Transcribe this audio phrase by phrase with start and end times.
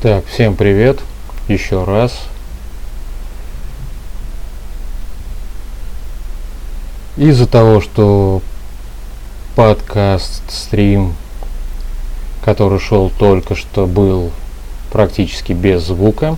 [0.00, 1.00] Так, всем привет
[1.48, 2.12] еще раз.
[7.16, 8.42] Из-за того, что
[9.56, 11.14] подкаст, стрим,
[12.44, 14.30] который шел только что, был
[14.92, 16.36] практически без звука,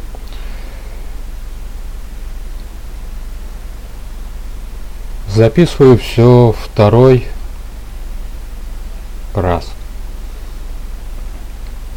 [5.29, 7.27] записываю все второй
[9.34, 9.66] раз.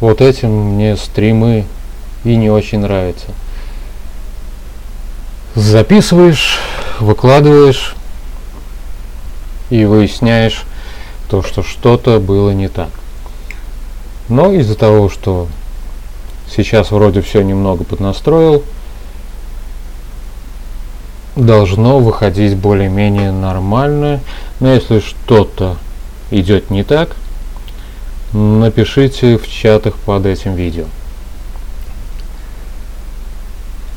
[0.00, 1.66] Вот этим мне стримы
[2.24, 3.28] и не очень нравятся.
[5.54, 6.58] Записываешь,
[7.00, 7.94] выкладываешь
[9.70, 10.64] и выясняешь
[11.28, 12.90] то, что что-то было не так.
[14.28, 15.48] Но из-за того, что
[16.54, 18.62] сейчас вроде все немного поднастроил,
[21.36, 24.20] должно выходить более-менее нормально.
[24.60, 25.76] Но если что-то
[26.30, 27.16] идет не так,
[28.32, 30.86] напишите в чатах под этим видео.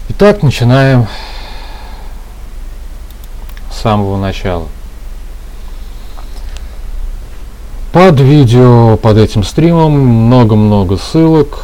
[0.10, 1.08] Итак, начинаем
[3.72, 4.68] с самого начала.
[7.94, 11.64] Под видео, под этим стримом много-много ссылок,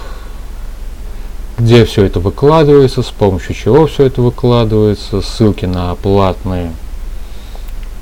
[1.57, 6.71] где все это выкладывается, с помощью чего все это выкладывается, ссылки на платные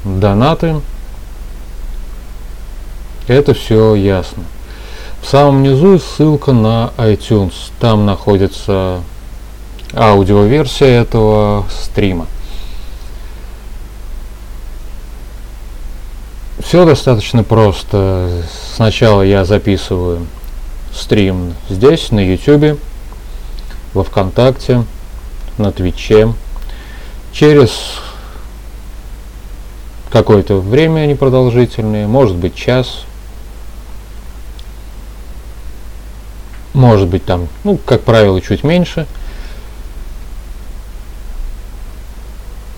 [0.04, 0.82] донаты.
[3.28, 4.44] Это все ясно.
[5.22, 7.54] В самом низу ссылка на iTunes.
[7.80, 9.02] Там находится
[9.94, 12.28] аудиоверсия этого стрима.
[16.60, 18.44] Все достаточно просто.
[18.76, 20.26] Сначала я записываю
[20.94, 22.80] стрим здесь, на YouTube,
[23.94, 24.86] во Вконтакте,
[25.58, 26.33] на Твиче.
[27.31, 27.72] Через
[30.11, 33.05] какое-то время непродолжительное, может быть час,
[36.73, 39.08] может быть там, ну, как правило, чуть меньше.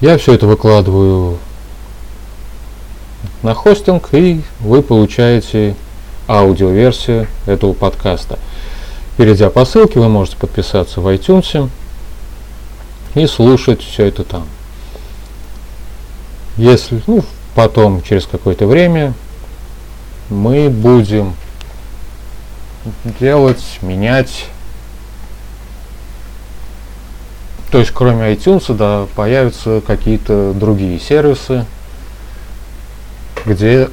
[0.01, 1.39] Я все это выкладываю
[3.41, 5.75] на хостинг, и вы получаете
[6.27, 8.39] аудиоверсию этого подкаста.
[9.17, 11.69] Перейдя по ссылке, вы можете подписаться в iTunes
[13.13, 14.45] и слушать все это там.
[16.57, 17.23] Если, ну,
[17.53, 19.13] потом, через какое-то время,
[20.29, 21.33] мы будем
[23.19, 24.47] делать, менять.
[27.71, 31.65] То есть кроме iTunes, да, появятся какие-то другие сервисы,
[33.45, 33.89] где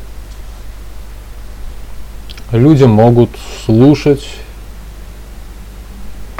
[2.50, 3.30] люди могут
[3.64, 4.26] слушать,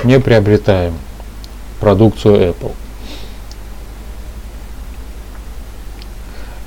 [0.04, 0.92] не приобретая
[1.80, 2.72] продукцию Apple.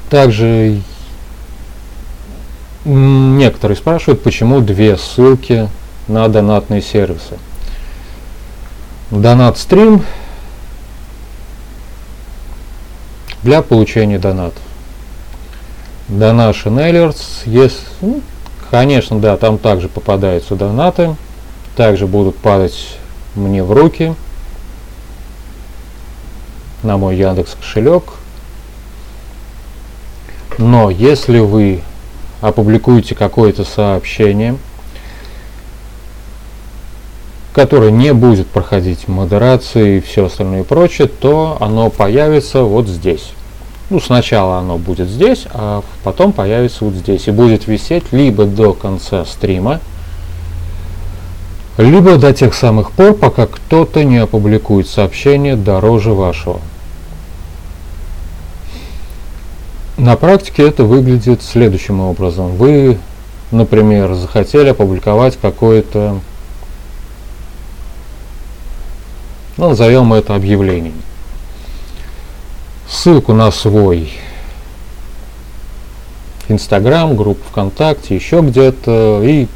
[0.10, 0.82] Также
[2.86, 5.70] Некоторые спрашивают, почему две ссылки
[6.08, 7.40] на донатные сервисы.
[9.10, 10.04] Донат стрим
[13.42, 14.62] для получения донатов.
[16.10, 17.82] Donation Alerts, есть,
[18.70, 21.16] конечно, да, там также попадаются донаты,
[21.76, 23.00] также будут падать
[23.36, 24.16] мне в руки
[26.84, 28.04] на мой Яндекс кошелек.
[30.58, 31.82] Но если вы
[32.42, 34.58] опубликуете какое-то сообщение,
[37.54, 43.32] которое не будет проходить модерации и все остальное прочее, то оно появится вот здесь.
[43.90, 48.74] Ну, сначала оно будет здесь, а потом появится вот здесь и будет висеть либо до
[48.74, 49.80] конца стрима,
[51.78, 56.62] либо до тех самых пор, пока кто-то не опубликует сообщение дороже вашего.
[59.98, 62.56] На практике это выглядит следующим образом.
[62.56, 62.98] Вы,
[63.52, 66.20] например, захотели опубликовать какое-то,
[69.58, 70.94] ну, назовем это объявление.
[72.90, 74.12] Ссылку на свой
[76.48, 79.48] Инстаграм, группу ВКонтакте, еще где-то, и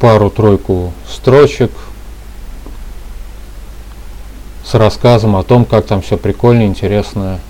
[0.00, 1.70] пару-тройку строчек
[4.64, 7.40] с рассказом о том, как там все прикольно, интересно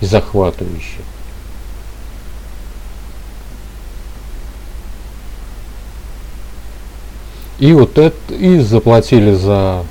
[0.00, 1.00] и захватывающе.
[7.58, 9.84] И вот это и заплатили за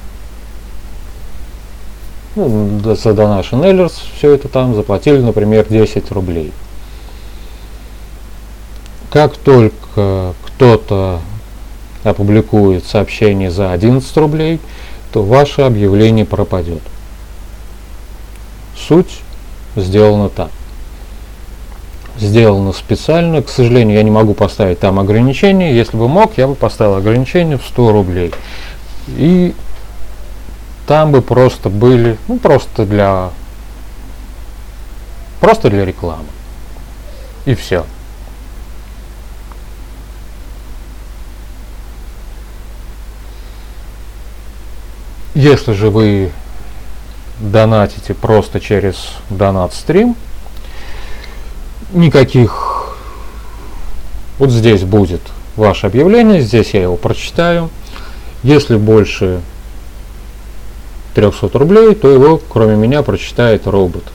[2.37, 6.53] ну, за Donation Alerts, все это там, заплатили, например, 10 рублей.
[9.09, 11.21] Как только кто-то
[12.03, 14.59] опубликует сообщение за 11 рублей,
[15.13, 16.81] то ваше объявление пропадет.
[18.75, 19.19] Суть
[19.75, 20.49] сделана так.
[22.19, 23.43] Сделано специально.
[23.43, 25.75] К сожалению, я не могу поставить там ограничение.
[25.75, 28.33] Если бы мог, я бы поставил ограничение в 100 рублей.
[29.09, 29.53] И
[30.87, 33.29] там бы просто были, ну просто для,
[35.39, 36.25] просто для рекламы.
[37.45, 37.85] И все.
[45.37, 46.31] Если же вы
[47.39, 50.15] донатите просто через донат стрим,
[51.93, 52.97] никаких
[54.39, 55.21] вот здесь будет
[55.55, 57.69] ваше объявление, здесь я его прочитаю.
[58.41, 59.41] Если больше
[61.13, 64.05] 300 рублей, то его кроме меня прочитает робот.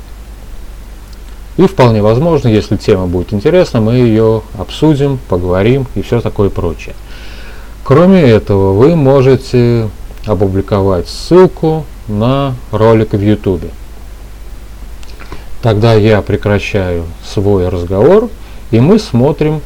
[1.56, 6.96] И вполне возможно, если тема будет интересна, мы ее обсудим, поговорим и все такое прочее.
[7.84, 9.88] Кроме этого, вы можете
[10.26, 13.70] опубликовать ссылку на ролик в YouTube.
[15.62, 18.28] Тогда я прекращаю свой разговор,
[18.70, 19.60] и мы смотрим,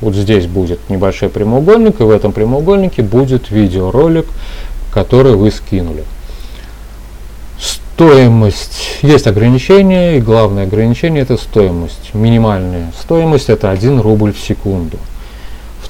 [0.00, 4.26] вот здесь будет небольшой прямоугольник, и в этом прямоугольнике будет видеоролик,
[4.92, 6.04] который вы скинули.
[7.60, 8.98] Стоимость.
[9.02, 12.14] Есть ограничения, и главное ограничение это стоимость.
[12.14, 14.96] Минимальная стоимость это 1 рубль в секунду.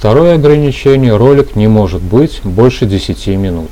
[0.01, 3.69] Второе ограничение, ролик не может быть больше 10 минут.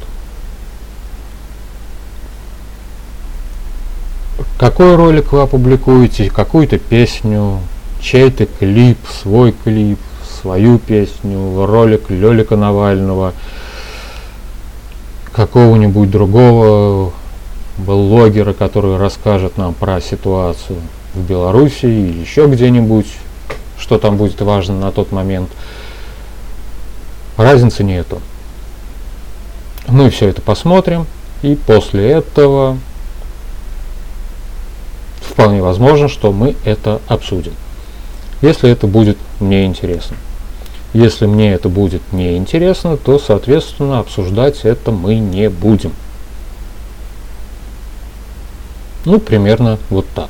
[4.59, 7.61] Какой ролик вы опубликуете, какую-то песню,
[8.03, 9.99] чей-то клип, свой клип,
[10.43, 13.33] свою песню, ролик Лёлика Навального,
[15.33, 17.15] какого-нибудь другого
[17.79, 20.77] блогера, который расскажет нам про ситуацию
[21.15, 23.07] в Беларуси или еще где-нибудь,
[23.79, 25.49] что там будет важно на тот момент–
[27.39, 28.21] разницы нету.
[29.87, 31.07] Мы все это посмотрим,
[31.43, 32.77] и после этого
[35.21, 37.53] вполне возможно, что мы это обсудим.
[38.43, 40.17] Если это будет мне интересно.
[40.93, 45.93] Если мне это будет не интересно, то, соответственно, обсуждать это мы не будем.
[49.05, 50.29] Ну, примерно вот так.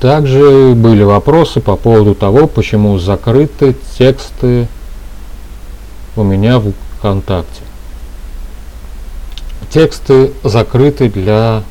[0.00, 4.68] Также были вопросы по поводу того, почему закрыты тексты
[6.14, 7.62] у меня в ВКонтакте.
[9.70, 11.64] Тексты закрыты для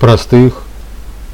[0.00, 0.64] простых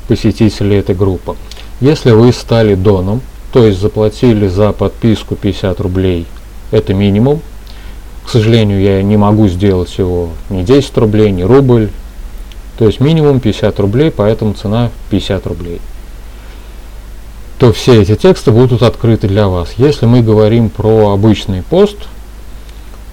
[0.07, 1.35] посетителей этой группы.
[1.81, 3.23] Если вы стали доном,
[3.53, 6.27] то есть заплатили за подписку 50 рублей,
[6.71, 7.41] это минимум.
[8.27, 11.89] К сожалению, я не могу сделать его ни 10 рублей, ни рубль,
[12.79, 15.81] то есть минимум 50 рублей, поэтому цена 50 рублей.
[17.59, 19.71] То все эти тексты будут открыты для вас.
[19.79, 21.97] Если мы говорим про обычный пост,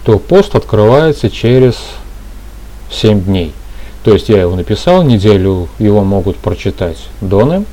[0.06, 1.78] то пост открывается через
[2.92, 3.54] 7 дней.
[4.04, 7.66] То есть я его написал, неделю его могут прочитать доны,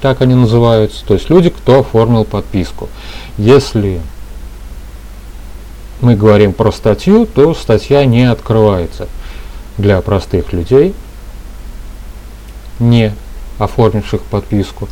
[0.00, 2.88] так они называются, то есть люди, кто оформил подписку.
[3.38, 4.00] Если
[6.00, 9.08] мы говорим про статью, то статья не открывается
[9.78, 10.94] для простых людей,
[12.78, 13.14] не
[13.58, 14.88] оформивших подписку.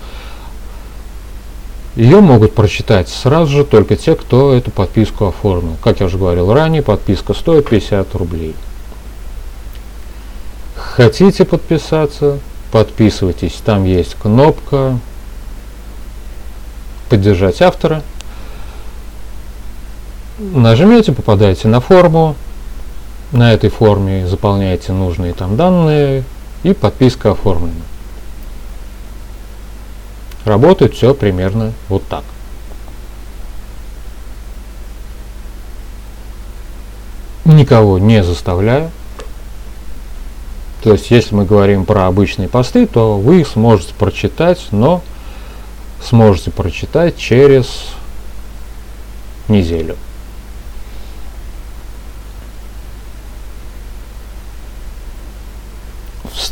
[1.97, 5.77] Ее могут прочитать сразу же только те, кто эту подписку оформил.
[5.83, 8.55] Как я уже говорил ранее, подписка стоит 50 рублей.
[10.75, 12.39] Хотите подписаться?
[12.71, 13.61] Подписывайтесь.
[13.65, 14.99] Там есть кнопка
[17.11, 18.03] «Поддержать автора».
[20.39, 22.35] Нажмете, попадаете на форму.
[23.33, 26.25] На этой форме заполняете нужные там данные,
[26.63, 27.73] и подписка оформлена.
[30.45, 32.25] Работает все примерно вот так.
[37.45, 38.91] Никого не заставляю.
[40.83, 45.01] То есть, если мы говорим про обычные посты, то вы их сможете прочитать, но
[46.03, 47.87] сможете прочитать через
[49.47, 49.97] неделю.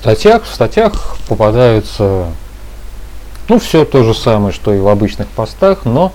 [0.01, 2.27] Статьях, в статьях попадаются,
[3.49, 6.13] ну, все то же самое, что и в обычных постах, но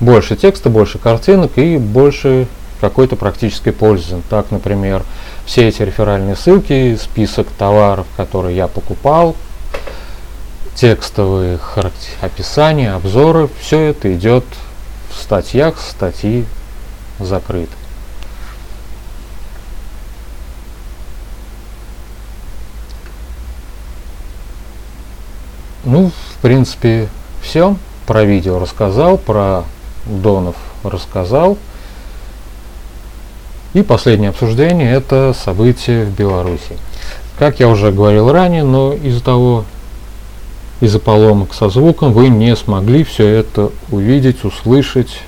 [0.00, 2.46] больше текста, больше картинок и больше
[2.80, 4.22] какой-то практической пользы.
[4.30, 5.02] Так, например,
[5.44, 9.36] все эти реферальные ссылки, список товаров, которые я покупал,
[10.74, 11.58] текстовые
[12.20, 14.44] описания, обзоры, все это идет
[15.10, 16.46] в статьях, статьи
[17.18, 17.81] закрыты.
[25.84, 27.08] Ну, в принципе,
[27.42, 27.76] все.
[28.06, 29.64] про видео рассказал, про
[30.06, 31.58] донов рассказал.
[33.74, 36.76] И последнее обсуждение– это события в Беларуси.
[37.38, 39.64] Как я уже говорил ранее, но из-за того,
[40.80, 45.20] из-за поломок со звуком вы не смогли все это увидеть, услышать.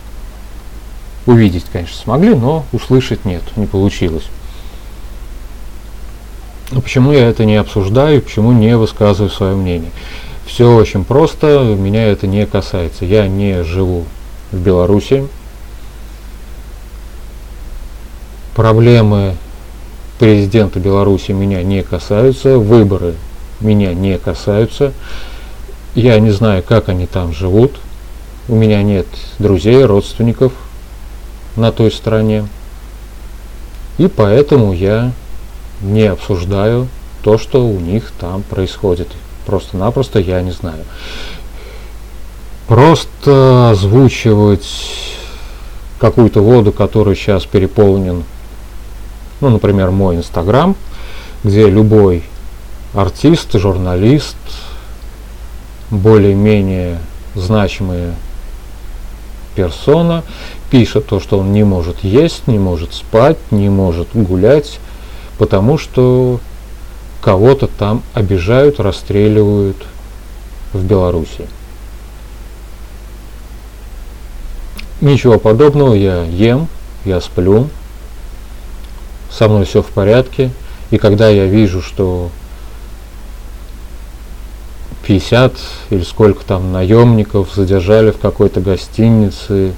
[1.26, 4.26] Увидеть, конечно, смогли, но услышать нет, не получилось.
[6.70, 9.90] Но почему я это не обсуждаю, почему не высказываю свое мнение?
[10.46, 13.04] Все очень просто, меня это не касается.
[13.04, 14.04] Я не живу
[14.52, 15.26] в Беларуси.
[18.54, 19.34] Проблемы
[20.18, 23.14] президента Беларуси меня не касаются, выборы
[23.60, 24.92] меня не касаются.
[25.94, 27.80] Я не знаю, как они там живут.
[28.46, 29.06] У меня нет
[29.38, 30.52] друзей, родственников
[31.56, 32.46] на той стороне.
[33.96, 35.12] И поэтому я
[35.80, 36.88] не обсуждаю
[37.22, 39.08] то, что у них там происходит.
[39.46, 40.84] Просто-напросто я не знаю.
[42.66, 44.68] Просто озвучивать
[45.98, 48.24] какую-то воду, которая сейчас переполнен,
[49.40, 50.74] ну, например, мой инстаграм,
[51.42, 52.24] где любой
[52.94, 54.36] артист, журналист,
[55.90, 56.98] более-менее
[57.34, 58.14] значимая
[59.54, 60.22] персона
[60.70, 64.78] пишет то, что он не может есть, не может спать, не может гулять,
[65.38, 66.40] потому что
[67.24, 69.78] кого-то там обижают, расстреливают
[70.74, 71.48] в Беларуси.
[75.00, 76.68] Ничего подобного, я ем,
[77.06, 77.70] я сплю,
[79.30, 80.50] со мной все в порядке.
[80.90, 82.28] И когда я вижу, что
[85.06, 85.54] 50
[85.88, 89.72] или сколько там наемников задержали в какой-то гостинице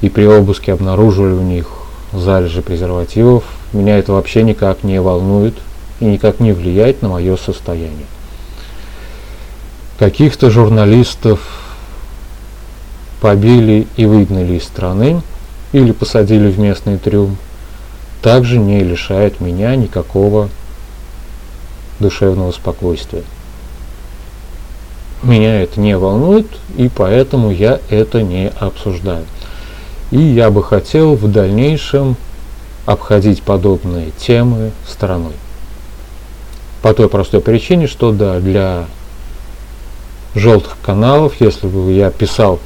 [0.00, 1.68] и при обыске обнаружили у них
[2.12, 5.54] залежи презервативов, меня это вообще никак не волнует
[6.02, 8.06] и никак не влияет на мое состояние.
[10.00, 11.38] Каких-то журналистов
[13.20, 15.22] побили и выгнали из страны
[15.70, 17.36] или посадили в местный трюм,
[18.20, 20.48] также не лишает меня никакого
[22.00, 23.22] душевного спокойствия.
[25.22, 29.24] Меня это не волнует, и поэтому я это не обсуждаю.
[30.10, 32.16] И я бы хотел в дальнейшем
[32.86, 35.34] обходить подобные темы стороной.
[36.82, 38.86] По той простой причине, что да, для
[40.34, 42.58] желтых каналов, если бы я писал,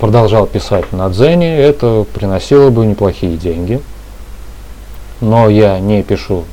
[0.00, 3.80] продолжал писать на Дзене, это приносило бы неплохие деньги.
[5.20, 6.44] Но я не пишу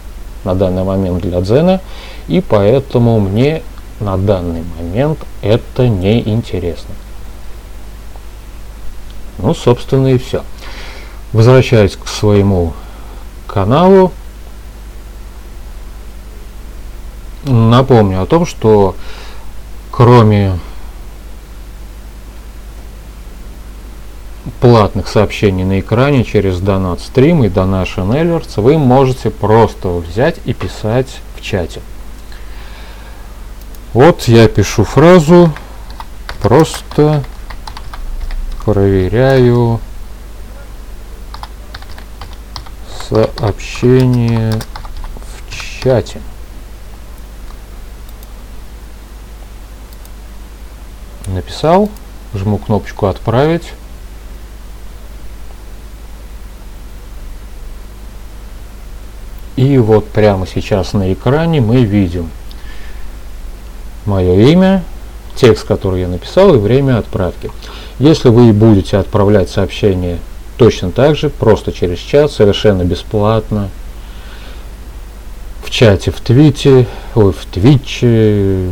[0.44, 1.82] на данный момент для Дзена,
[2.28, 3.64] и поэтому мне
[4.00, 6.94] на данный момент это не интересно.
[9.40, 10.44] Ну, собственно, и все.
[11.32, 12.74] Возвращаясь к своему
[13.48, 14.12] каналу,
[17.48, 18.96] напомню о том, что
[19.92, 20.60] кроме
[24.60, 30.54] платных сообщений на экране через Donut Stream и Donation Alerts вы можете просто взять и
[30.54, 31.82] писать в чате.
[33.94, 35.52] Вот я пишу фразу,
[36.42, 37.24] просто
[38.64, 39.80] проверяю
[43.10, 44.54] сообщение
[45.16, 46.22] в чате.
[51.38, 51.92] Написал,
[52.34, 53.72] жму кнопочку «Отправить».
[59.56, 62.32] И вот прямо сейчас на экране мы видим
[64.08, 64.84] мое имя,
[65.36, 67.52] текст, который я написал, и время отправки.
[68.00, 70.18] Если вы будете отправлять сообщение
[70.58, 73.70] точно так же, просто через чат, совершенно бесплатно,
[75.64, 78.70] в чате в Твите, ой, в Твиче,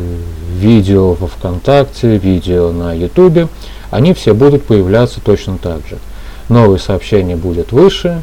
[0.56, 3.48] видео во Вконтакте, видео на Ютубе,
[3.92, 5.98] они все будут появляться точно так же.
[6.50, 8.22] Новое сообщение будет выше,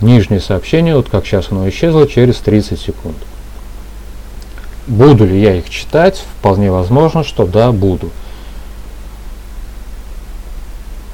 [0.00, 3.16] нижнее сообщение, вот как сейчас оно исчезло, через 30 секунд.
[4.86, 6.22] Буду ли я их читать?
[6.38, 8.10] Вполне возможно, что да, буду.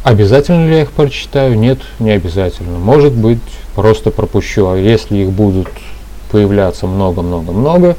[0.02, 1.56] Обязательно ли я их прочитаю?
[1.58, 2.78] Нет, не обязательно.
[2.78, 3.38] Может быть,
[3.74, 4.66] просто пропущу.
[4.68, 5.68] А если их будут
[6.32, 7.96] появляться много-много-много,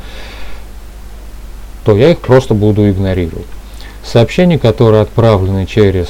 [1.86, 3.46] то я их просто буду игнорировать.
[4.04, 6.08] Сообщения, которые отправлены через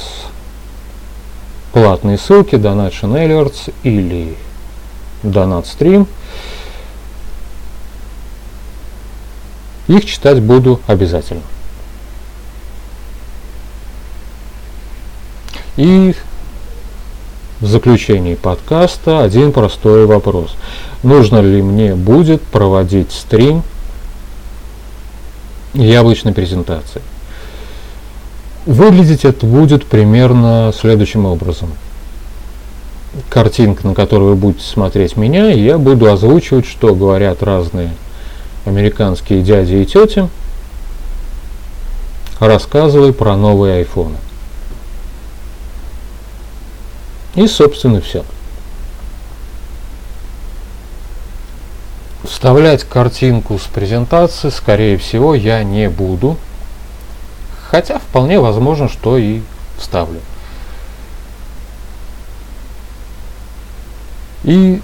[1.72, 4.36] платные ссылки, Donation Alerts или
[5.22, 6.06] Donat Stream,
[9.88, 11.42] их читать буду обязательно.
[15.76, 16.14] И
[17.60, 20.54] в заключении подкаста один простой вопрос.
[21.02, 23.62] Нужно ли мне будет проводить стрим
[25.74, 27.02] яблочной презентации?
[28.66, 31.70] Выглядеть это будет примерно следующим образом.
[33.28, 37.90] Картинка, на которую вы будете смотреть меня, и я буду озвучивать, что говорят разные
[38.64, 40.28] американские дяди и тети,
[42.38, 44.16] рассказывая про новые айфоны.
[47.34, 48.24] И, собственно, все.
[52.42, 56.36] Вставлять картинку с презентации, скорее всего, я не буду.
[57.70, 59.42] Хотя вполне возможно, что и
[59.78, 60.18] вставлю.
[64.42, 64.82] И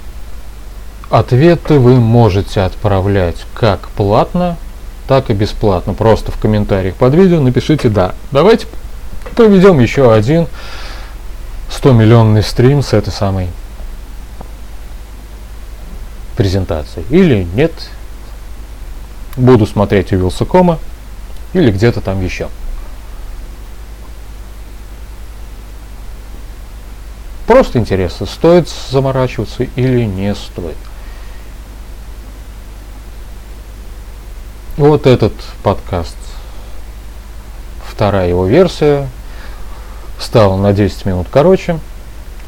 [1.11, 4.57] ответы вы можете отправлять как платно,
[5.09, 5.95] так и бесплатно.
[5.95, 8.15] Просто в комментариях под видео напишите «Да».
[8.31, 8.69] Давайте
[9.35, 10.47] проведем еще один
[11.73, 13.49] 100 миллионный стрим с этой самой
[16.38, 17.04] презентацией.
[17.11, 17.73] Или нет,
[19.37, 20.78] буду смотреть у Вилсакома
[21.52, 22.49] или где-то там еще.
[27.49, 30.76] Просто интересно, стоит заморачиваться или не стоит.
[34.76, 35.33] Вот этот
[35.64, 36.14] подкаст,
[37.85, 39.09] вторая его версия,
[40.21, 41.80] стал на 10 минут короче.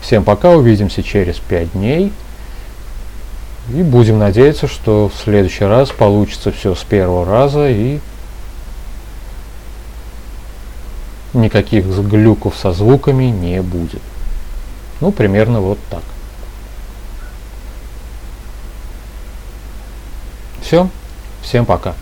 [0.00, 2.12] Всем пока, увидимся через 5 дней.
[3.68, 8.00] И будем надеяться, что в следующий раз получится все с первого раза и
[11.34, 14.02] никаких глюков со звуками не будет.
[15.00, 16.02] Ну, примерно вот так.
[20.62, 20.88] Все.
[21.42, 21.94] Всем пока.